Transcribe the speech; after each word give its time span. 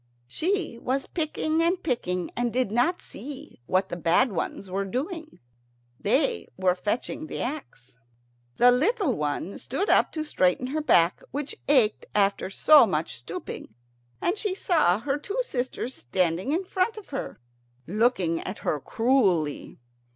She 0.25 0.79
was 0.79 1.05
picking 1.05 1.61
and 1.61 1.83
picking, 1.83 2.31
and 2.35 2.51
did 2.51 2.71
not 2.71 3.03
see 3.03 3.61
what 3.67 3.89
the 3.89 3.95
bad 3.95 4.31
ones 4.31 4.67
were 4.67 4.83
doing. 4.83 5.37
They 5.99 6.47
were 6.57 6.73
fetching 6.73 7.27
the 7.27 7.41
axe. 7.43 7.97
The 8.57 8.71
little 8.71 9.13
one 9.13 9.59
stood 9.59 9.91
up 9.91 10.11
to 10.13 10.23
straighten 10.23 10.65
her 10.65 10.81
back, 10.81 11.21
which 11.29 11.55
ached 11.69 12.07
after 12.15 12.49
so 12.49 12.87
much 12.87 13.15
stooping, 13.15 13.75
and 14.19 14.39
she 14.39 14.55
saw 14.55 14.97
her 14.97 15.19
two 15.19 15.39
sisters 15.43 15.93
standing 15.93 16.51
in 16.51 16.65
front 16.65 16.97
of 16.97 17.09
her, 17.09 17.39
looking 17.85 18.39
at 18.41 18.57
her 18.65 18.79
cruelly. 18.79 19.77